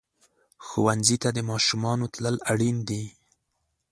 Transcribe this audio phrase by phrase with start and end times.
[0.65, 3.03] ښوونځي ته د ماشومانو تلل اړین دي.